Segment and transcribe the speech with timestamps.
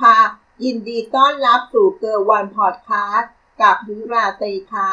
[0.00, 0.18] ค่ะ
[0.64, 4.90] ยินดีต้อนรับสู่เกอร์วันพอดคาสต์กับยุราตรีค่ะ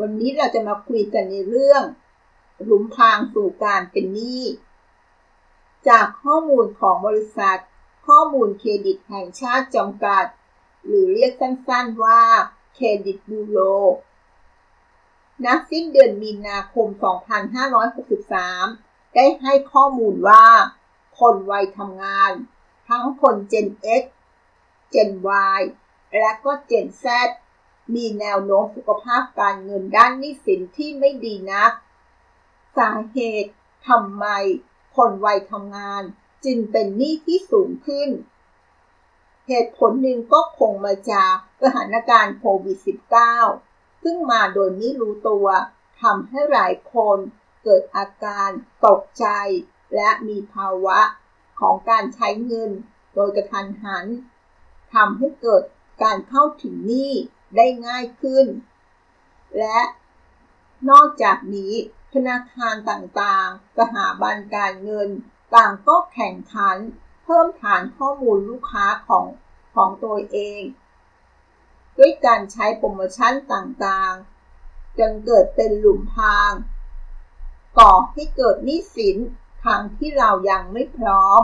[0.00, 1.82] วันนี้เราจะมาคุยกันในเรื่อง
[2.64, 4.44] หลุมพรางสู่การเป็นหนี้
[5.88, 7.60] จากข้อมูลของบริษัท
[8.06, 10.24] ข้อมูลเครดิตแห่งชาติจำกัด
[10.86, 12.22] หรือเรียกสั้นๆว่า
[12.74, 13.58] เครดิตบูโร
[15.46, 16.86] นักสิ้นเดือนมีนาคม
[17.80, 20.44] 2563 ได้ให้ข้อมูลว่า
[21.18, 22.32] คนวัยทำงาน
[22.90, 23.68] ทั้งคน Gen
[24.00, 24.04] X
[24.94, 25.10] Gen
[25.58, 25.60] Y
[26.18, 27.04] และก็ Gen Z
[27.94, 31.72] มีแนวโน้มสุขภาพการเงินด้านหนี้สินที่ไม่ดีนัก
[32.78, 33.52] สาเหตุ
[33.88, 34.26] ทำไม
[34.96, 36.02] คนวัยทำงาน
[36.44, 38.08] จึงเป็นหนี้ที่สูงขึ้น
[39.48, 42.78] เหตุผลหนึ่งก็คงมาจากสถานการณ์โควิด
[43.40, 45.46] -19 ซึ่งมาโดยไม่รู้ตัว
[46.02, 47.18] ทำให้หลายคน
[47.62, 48.50] เกิดอาการ
[48.86, 49.26] ตกใจ
[49.94, 51.00] และมีภาวะ
[51.60, 52.70] ของการใช้เงิน
[53.14, 54.06] โดยกระทันหัน
[54.94, 55.62] ทำให้เกิด
[56.02, 57.12] การเข้าถึงหนี้
[57.56, 58.46] ได้ง่ายขึ้น
[59.58, 59.80] และ
[60.90, 61.72] นอกจากนี้
[62.12, 65.08] ธนาคารต่างๆ สถาบันการเงิน
[65.54, 66.76] ต่างก็แข่งขัน
[67.24, 69.26] เพิ่มฐานข้อมูลลูกค้าของ
[69.74, 70.62] ของตัวเอง
[71.98, 76.52] ด้วยการใช้โปรโมชั่นต่างๆ จนเกิดเป็นหลุมพราง
[77.78, 79.16] ก่อให้เกิดหนี้สิน
[79.64, 81.42] ทางที่เรายังไม่พร้อม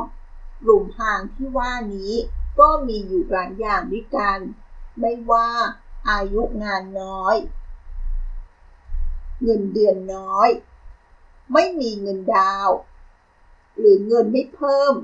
[0.62, 2.12] หลุมพางที่ว่านี้
[2.60, 4.38] ก็มีอยู่หลายอย่างด้วยกัน
[5.00, 5.50] ไม่ว่า
[6.10, 7.36] อายุงานน้อย
[9.42, 10.48] เงินเดือนน้อย
[11.52, 12.68] ไม่มีเงินดาว
[13.78, 14.94] หรือเงินไม่เพิ่ม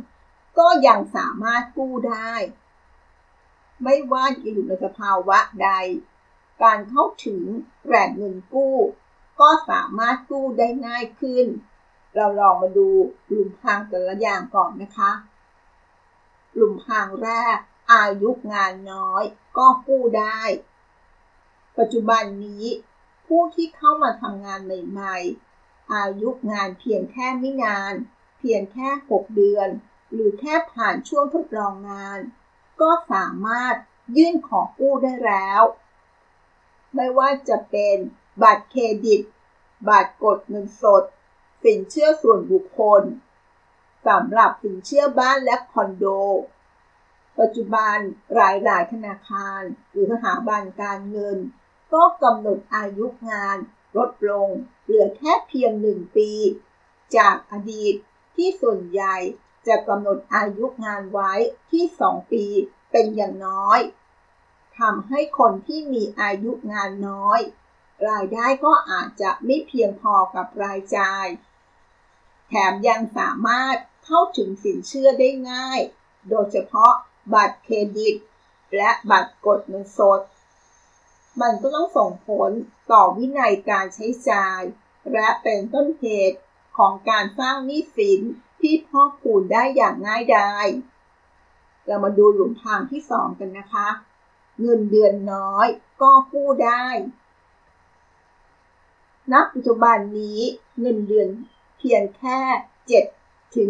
[0.59, 2.35] ก็ยังสามารถกู้ได้
[3.83, 5.71] ไม่ว่าจะอยู่ในสภาวะใด
[6.63, 7.43] การเข้าถึง
[7.85, 8.77] แหล่งเงินกู้
[9.41, 11.47] ก็สามารถกู้ได้ง่ายขึ้น
[12.17, 12.89] เราลองมาดู
[13.29, 15.13] หลุมพรางแต่ละอย่างก่อนนะคะ
[16.55, 17.57] กลุ่มพางแรก
[17.93, 19.23] อายุงานน้อย
[19.57, 20.41] ก็กู้ได้
[21.79, 22.65] ปัจจุบันนี้
[23.27, 25.17] ผู้ที่เข้ามาทำงานใหม่
[25.55, 27.95] ๆ อายุงานเพียงแค่ไม่นาน
[28.39, 29.69] เพียงแค่ 6 เดือน
[30.13, 32.19] หรือแค่ผ่านช่วงทดลองงาน
[32.81, 33.75] ก็สามารถ
[34.17, 35.63] ยื่นขอกู้ได้แล้ว
[36.95, 37.97] ไม่ว่าจะเป็น
[38.43, 39.21] บัตรเครดิต
[39.89, 41.03] บัตรกดเงินสด
[41.65, 43.03] สินเชื่อส่วนบุคคล
[44.09, 46.05] สำหรับสินเชื่อบ้านและคอนโด
[47.39, 47.97] ปัจจุบัน
[48.35, 51.39] หลายๆธนาคาร หรือสถาบันการเงิน
[51.93, 53.57] ก็กำหนดอายุงาน
[53.97, 54.49] ลดลง
[54.85, 56.31] เหลือแค่เพียงหนึ่งปี
[57.17, 57.95] จากอดีต
[58.37, 59.17] ที่ส่วนใหญ่
[59.67, 61.33] จะกำหนดอายุงานไว้
[61.71, 62.45] ที่2ปี
[62.91, 63.81] เป็นอย่างน้อย
[64.79, 67.41] ทำให้คนที่มีอายุงานน้อย
[68.09, 71.27] รายได้ก็อาจจะไม่เพียงพอกับรายจ่าย
[72.55, 75.81] แถมยังสามารถเข้าถึงสินเชื่อได้ง่าย
[76.29, 76.93] โดยเฉพาะ
[77.35, 78.15] บัตรเครดิต
[78.77, 80.21] และบัตรกดเงินสด
[81.41, 82.51] มันก็ต้องส่งผล
[82.93, 84.61] ต่อวินัยการใช้จ่าย
[85.13, 86.39] และเป็นต้นเหตุ
[86.77, 88.21] ของการสร้างหนี้สิน
[88.61, 90.67] ที่พ่อคูณได้อย่างง่ายดาย
[91.87, 93.89] เรามาดูหลุมทางที่สองกันนะคะ
[94.61, 95.67] เงินเดือนน้อย
[96.03, 96.87] ก็กู้ได้
[99.33, 100.41] ณปัจจุบันนี้
[100.81, 101.29] เงินเดือน
[101.83, 102.41] พียงแค่
[102.99, 103.69] 7 ถึง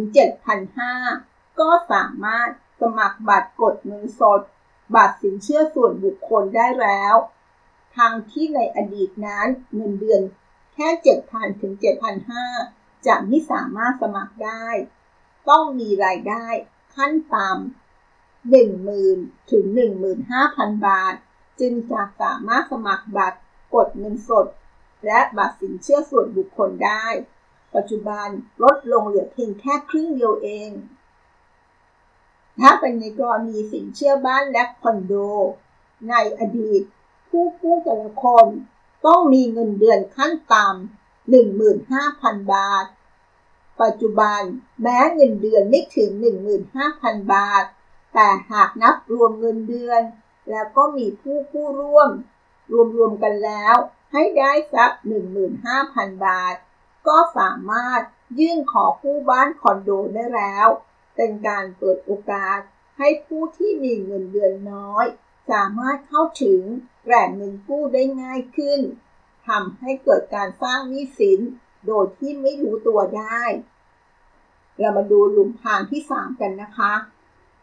[0.78, 2.48] 7,500 ก็สามารถ
[2.80, 4.40] สมัครบัตรกดเงินสด
[4.94, 7.14] บัตรสินเชื่อส่วนบุคคลได้แล้ว
[7.96, 10.22] ทางที่ในอดีตนั้นเงินเดือน
[10.74, 10.88] แค่
[11.28, 11.72] 7,000 ถึง
[12.40, 14.66] 7,500 จะไม่สามารถสมัครได้
[15.48, 16.46] ต้องมีรายได้
[16.94, 19.64] ขั้นต่ำ10,000 ถึง
[20.26, 21.14] 15,000 บาท
[21.60, 23.38] จึงจะสามารถสมัครบัตร
[23.74, 24.46] กดเงินสด
[25.06, 27.06] และบัตรสินเชื่อส่วนบุคคลได้
[27.75, 28.28] ปัจจุบัน
[28.62, 30.71] ลดลงเหลือเพียงแค่ครึ่งเดียวเอง
[32.60, 35.15] ถ้าเป็นในกรณีสินเชื่อบ้านและคอนโด
[36.09, 36.83] ในอดีต
[37.28, 38.47] ผู้กู้แต่ละคน
[39.07, 42.86] ต้องมีเงินเดือนขั้นต่ำ15,000 บาท
[43.83, 44.41] ปัจจุบัน
[44.83, 46.10] แม้เงินเดือนไม่ถึง
[46.72, 47.65] 15,000 บาท
[48.15, 50.03] แต่หากนับรวมเงินเดือน
[50.51, 52.10] แล้วก็มีผู้กู้ร่วม
[52.97, 53.75] รวมๆกันแล้ว
[54.13, 54.91] ให้ได้สัก
[55.59, 56.54] 15,000 บาท
[57.09, 58.03] ก็สามารถ
[58.39, 60.69] ยื่นขอกู้บ้านคอนโดได้แล้ว
[61.16, 62.59] เป็นการเปิดโอกาส
[62.99, 65.07] ให้ผู้ที่มีเงินเดือนน้อย
[65.51, 66.63] สามารถเข้าถึง
[67.04, 68.81] แหล่งเงินกู้ได้ง่ายขึ้น
[69.49, 71.41] ทำให้เกิดการสร้างหนี้สิน
[71.87, 73.43] โดยที่ไม่รู้ตัวได้
[74.78, 76.95] เรามาดูหลุมพรางที่ 3 กันนะคะ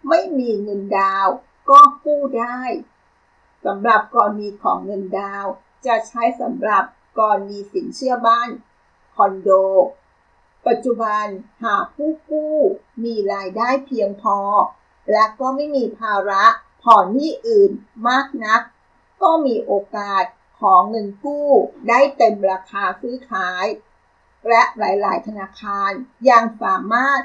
[0.09, 1.27] ไม่มีเงินดาว
[1.69, 2.61] ก็กู้ได้
[3.65, 5.45] สำหรับกรณีของเงินดาว
[5.85, 6.83] จะใช้สำหรับ
[7.19, 8.49] กรณีสินเชื่อบ้าน
[9.23, 9.49] อนโด
[10.67, 11.25] ปัจจุบัน
[11.63, 12.55] หากผู้กู้
[13.03, 14.39] มีรายได้เพียงพอ
[15.11, 16.45] และก็ไม่มีภาระ
[16.83, 17.71] ผ่อนหนี้อื่น
[18.07, 18.61] มากนัก
[19.21, 20.23] ก็มีโอกาส
[20.59, 21.49] ของเงินกู้
[21.89, 23.65] ได้เต็มราคาซื้อขาย
[24.47, 25.91] และหลาย ๆ ธนาคาร
[26.29, 27.21] ยังสามารถ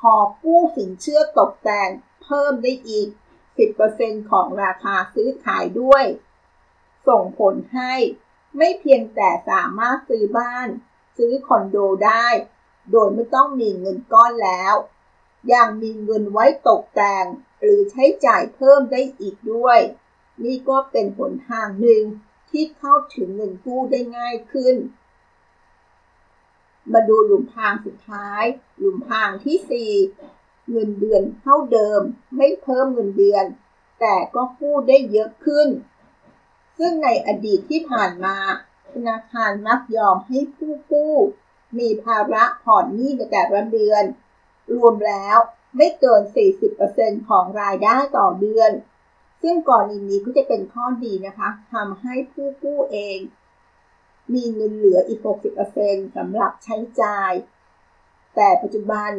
[0.00, 1.90] ขอกู้สินเชื่อตกแต่ง
[2.22, 3.08] เพิ่มได้อีก
[3.68, 6.04] 10%ของราคาซื้อขายด้วย
[7.08, 7.94] ส่งผลให้
[8.56, 10.68] ไม่เพียงแต่สามารถซื้อบ้าน
[11.16, 11.76] ซื้อคอนโด
[12.06, 12.26] ได้
[12.92, 14.74] โดยไม่ต้องมีเงินก้อนแล้ว
[15.52, 17.24] ยังมีเงินไว้ตกแต่ง
[17.60, 19.78] หรือใช้จ่ายเพิ่มได้อีกด้วย
[20.44, 22.02] นี่ก็เป็นผลทางหนึ่ง
[22.50, 24.76] ที่เข้าถึงเงินกู้ได้ง่ายขึ้น
[26.92, 28.44] มาดูหลุมพรางสุดท้าย
[28.78, 32.00] หลุมพรางที่ 4 เงินเดือนเท่าเดิม
[32.36, 33.44] ไม่เพิ่มเงินเดือน
[34.00, 35.68] แต่ก็กู้ได้เยอะขึ้น
[36.78, 38.36] ซึ่งในอดีตที่ผ่านมา
[38.96, 41.14] ธนาคารมักยอมให้ผู้กู้
[41.78, 44.04] มีภาระผ่อนหนี้ในแต่ละเดือน
[44.74, 45.36] รวมแล้ว
[45.76, 46.22] ไม่เกิน
[46.76, 48.70] 40%ของรายได้ต่อเดือน
[49.42, 53.18] ซึ่งกรณีนี้ก็จะเป็นข้อดีนะคะทำให้ผู้กู้เอง
[54.34, 55.20] มีเงินเหลืออีก
[55.68, 57.32] 60%สำหรับใช้จ่าย
[58.34, 59.10] แต่ปัจจุบัน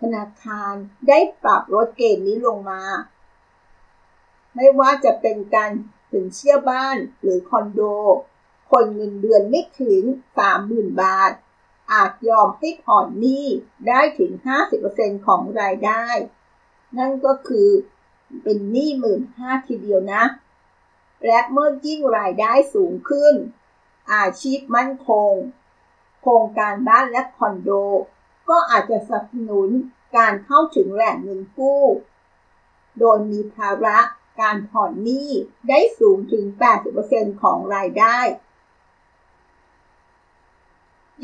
[0.00, 0.74] ธนาคาร
[1.08, 2.82] ได้ปรับลดเกณฑ์นี้ลงมา
[4.54, 5.70] ไม่ว่าจะเป็นการ
[6.12, 7.80] สินเชื่อบ้านหรือคอนโด
[8.70, 10.02] คนเงินเดือนไม่ถึง
[10.50, 11.32] 30,000 บาท
[11.92, 13.46] อาจยอมให้ผ่อนหนี้
[13.88, 14.32] ได้ถึง
[14.78, 16.06] 50%ของรายได้
[16.98, 17.68] นั่นก็คือ
[18.42, 20.24] เป็นหนี้หมื่นห้าทีเดียวนะ
[21.26, 23.34] และเมื่อยิ่งรายได้สูงขึ้น
[24.12, 25.32] อาชีพมั่นคง
[26.20, 27.70] โครงการบ้านและคอนโด
[28.48, 29.70] ก็อาจจะสนับสนุน
[30.16, 31.84] การเข้าถึงแหล่งเงินกู้
[32.98, 33.98] โดยมีภาระ
[34.40, 35.30] การผ่อนหนี้
[35.68, 36.44] ได้สูงถึง
[36.94, 38.18] 80%ของรายได้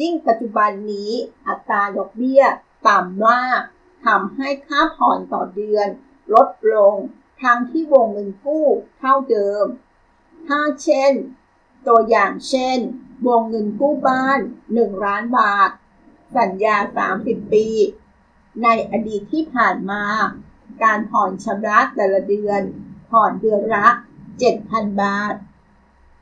[0.01, 1.13] ยิ่งปัจจุบันนี้
[1.47, 2.43] อัตราดอกเบี้ย
[2.89, 3.61] ต่ำมาก
[4.07, 5.89] ทำให้ค่าผ่อนต่อเดือน
[6.35, 6.97] ลดลง
[7.43, 8.67] ทั้งที่วงเงินกู้
[8.99, 9.65] เท่าเดิม
[10.47, 11.13] ถ้าเช่น
[11.87, 12.79] ตัวอย่างเช่น
[13.29, 14.41] วงเงินกู้บ้าน
[14.71, 15.71] 1 ล้านบาท
[16.37, 16.77] สัญญา
[17.15, 17.67] 30 ปี
[18.63, 20.05] ในอดีตที่ผ่านมา
[20.83, 22.63] การผ่อนชำระแต่ละเดือน
[23.11, 23.87] ผ่อนเดือนละ
[24.45, 25.35] 7,000 บาท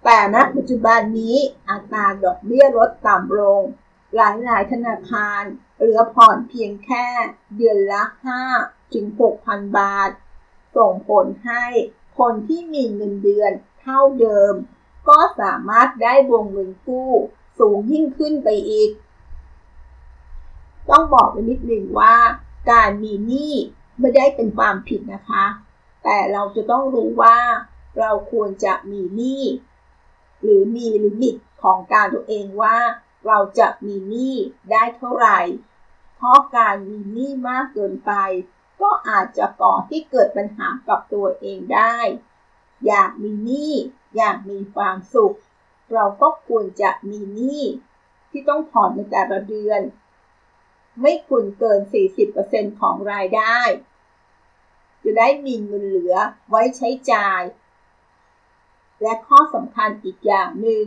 [0.04, 1.36] แต่ณปัจจุบันนี้
[1.68, 3.62] อัตราดอกเบี้ยลดต่ำลง
[4.14, 5.42] หลายหลายธนาคาร
[5.76, 7.06] เหลือผ่อนเพียงแค่
[7.56, 8.02] เดือนละ
[8.48, 9.06] 5 ถึง
[9.40, 10.10] 6,000 บาท
[10.76, 11.64] ส่งผลให้
[12.18, 14.54] คนที่มีเงินเดือนเท่าเดิม
[15.08, 17.12] ก็สามารถได้วงเงินกู้
[17.58, 18.90] สูงยิ่งขึ้นไปอีก
[20.90, 22.16] ต้องบอกไว้นิดหนึ่งว่า
[22.70, 23.54] การมีหนี้
[23.98, 25.44] ไม่ได้เป็นความผิดนะคะ
[26.04, 27.38] แต่เราจะต้องรู้ว่า
[27.98, 29.42] เราควรจะมีหนี้
[30.42, 32.78] หรือมีลิมิตของการตัวเองว่า
[33.26, 34.36] เราจะมีหนี้
[34.70, 35.40] ได้เท่าไหร่
[36.16, 38.12] เพราะการมีหนี้มากเกินไป
[38.80, 41.98] ก็อาจจะก่อให้เกิดปัญหากับตัวเองได้
[42.86, 43.74] อยากมีหนี้
[44.16, 45.36] อยากมีความสุข
[45.92, 47.62] เราก็ควรจะมีหนี้
[48.30, 49.80] ที่ต้องผ่อนในแต่ละเดือน
[51.02, 51.80] ไม่ควรเกิน
[52.30, 53.58] 40%ของรายได้
[55.02, 56.14] จะได้มีเงินเหลือ
[56.48, 57.40] ไว้ใช้จ่าย
[59.02, 60.84] และข้อสำคัญอีกอย่างหนึ่ง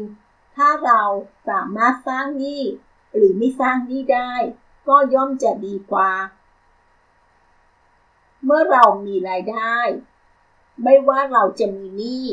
[0.55, 1.01] ถ้าเรา
[1.49, 2.61] สามารถสร้างหนี้
[3.15, 4.33] หรือไม่สร้างหนี้ได้
[4.87, 6.11] ก็ย่อมจะดีกว่า
[8.43, 9.77] เมื่อเรามีรายได้
[10.83, 12.25] ไม่ว่าเราจะมีหนี้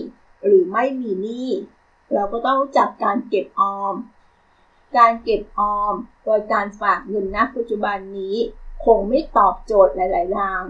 [0.44, 1.48] หรือไม่มีหนี้
[2.12, 3.94] เราก็ต้องจักการเก็บออม
[4.96, 8.36] การเก็บออมโดยการฝากเงินณปัจจุบันนี้
[8.84, 10.62] คงไม่ตอบโจทย์หลายๆทาง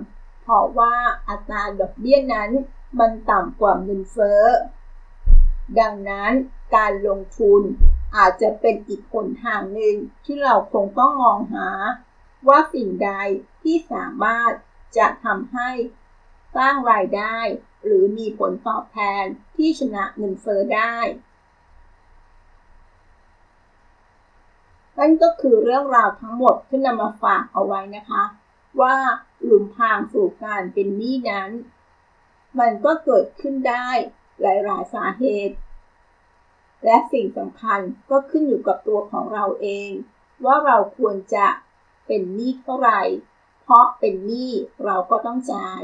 [0.43, 0.95] เพราะว่า
[1.29, 2.51] อัตราดอกเบี้ยนั้น
[2.99, 4.43] มันต่ำกว่าเงินเฟ้อ
[5.79, 6.33] ดังนั้น
[6.77, 7.63] การลงทุน
[8.17, 11.69] อาจจะเป็นอีกหนทางหนึ่งที่เราคงต้องมองหา
[12.49, 13.11] ว่าสิ่งใด
[13.63, 14.53] ที่สามารถ
[14.99, 15.71] จะทำให้
[16.57, 17.39] สร้างรายได้
[17.85, 19.25] หรือมีผลตอบแทน
[19.57, 20.97] ที่ชนะเงินเฟ้อได้
[24.99, 28.23] นั่นก็คือเรื่องราวทั้งหมดที่นำมาฝากเอาไว้นะคะ
[28.81, 28.97] ว่า
[29.45, 31.51] หลุมพรางสู่การเป็นหนี้นั้น
[32.59, 33.89] มันก็เกิดขึ้นได้
[34.41, 35.57] หลายๆ สาเหตุ
[36.85, 37.81] และสิ่งสำคัญ
[38.11, 39.91] ก็ขึ้นอยู่กับตัวของเราเอง
[40.45, 41.47] ว่าเราควรจะ
[42.07, 43.03] เป็นหนี้เท่าไหร่
[43.63, 44.53] เพราะเป็นหนี้
[44.85, 45.81] เราก็ต้องจ่าย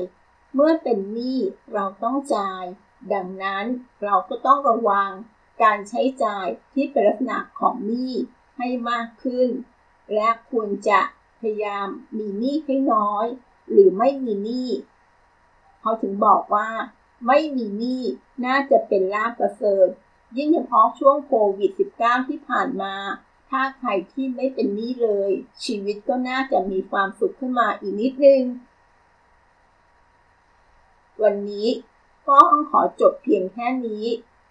[0.55, 1.39] เมื่อเป็นหนี้
[1.75, 2.65] เราต้องจ่าย
[3.13, 3.65] ดังนั้น
[4.05, 5.11] เราก็ต้องระวัง
[5.63, 8.13] การใช้จ่ายที่เป็นลักษณะของหนี้
[8.57, 9.49] ให้มากขึ้น
[10.15, 11.01] และควรจะ
[11.41, 13.27] พยายามมีหนี้ให้น้อย
[13.71, 14.71] หรือไม่มีหนี้
[15.81, 16.69] เขาถึงบอกว่า
[17.27, 18.03] ไม่มีหนี้
[18.45, 19.89] น่าจะเป็นลาภประเสริฐ
[20.37, 22.95] ยิ่งเฉพาะช่วงโควิด -19 ที่ผ่านมา
[23.51, 25.31] ถ้าใครที่ไม่เป็นหนี้เลย
[25.65, 28.43] ชีวิตก็น่าจะมีความสุขขึ้นมาอีกนิดนึง
[31.23, 31.69] วันนี้
[32.27, 34.05] ก็ต้องขอจบเพียงแค่นี้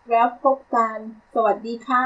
[0.10, 0.98] แล้วพบกัน
[1.34, 2.01] สวัสดีค่